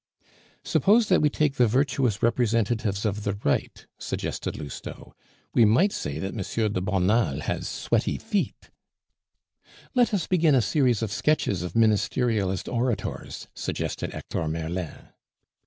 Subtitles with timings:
[0.63, 5.13] "Suppose that we take the virtuous representatives of the Right?" suggested Lousteau.
[5.53, 6.73] "We might say that M.
[6.73, 8.71] de Bonald has sweaty feet."
[9.93, 15.09] "Let us begin a series of sketches of Ministerialist orators," suggested Hector Merlin.